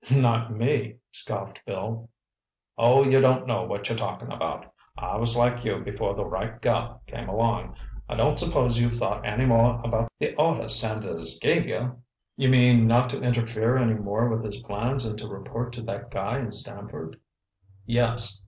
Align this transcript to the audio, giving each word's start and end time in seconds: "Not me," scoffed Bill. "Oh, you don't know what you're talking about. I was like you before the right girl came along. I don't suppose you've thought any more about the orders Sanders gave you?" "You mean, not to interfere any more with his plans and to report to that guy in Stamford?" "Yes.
"Not 0.11 0.51
me," 0.51 0.95
scoffed 1.11 1.63
Bill. 1.63 2.09
"Oh, 2.75 3.03
you 3.03 3.21
don't 3.21 3.45
know 3.45 3.65
what 3.67 3.87
you're 3.87 3.95
talking 3.99 4.31
about. 4.31 4.73
I 4.97 5.15
was 5.17 5.37
like 5.37 5.63
you 5.63 5.77
before 5.79 6.15
the 6.15 6.25
right 6.25 6.59
girl 6.59 7.03
came 7.05 7.29
along. 7.29 7.75
I 8.09 8.15
don't 8.15 8.39
suppose 8.39 8.79
you've 8.81 8.95
thought 8.95 9.23
any 9.23 9.45
more 9.45 9.79
about 9.83 10.11
the 10.17 10.33
orders 10.37 10.73
Sanders 10.73 11.37
gave 11.39 11.67
you?" 11.67 12.01
"You 12.35 12.49
mean, 12.49 12.87
not 12.87 13.09
to 13.11 13.21
interfere 13.21 13.77
any 13.77 13.93
more 13.93 14.27
with 14.27 14.43
his 14.43 14.57
plans 14.63 15.05
and 15.05 15.19
to 15.19 15.27
report 15.27 15.71
to 15.73 15.83
that 15.83 16.09
guy 16.09 16.39
in 16.39 16.49
Stamford?" 16.49 17.17
"Yes. 17.85 18.39